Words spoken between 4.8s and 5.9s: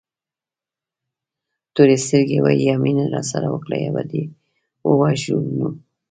ووژنو.